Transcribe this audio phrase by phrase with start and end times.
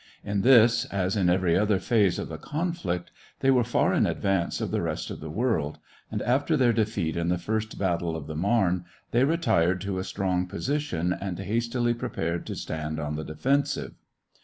[0.23, 3.11] In this, as in every other phase of the conflict,
[3.41, 5.77] they were far in advance of the rest of the world,
[6.09, 10.03] and after their defeat in the First Battle of the Marne, they retired to a
[10.03, 13.93] strong position and hastily prepared to stand on the defensive.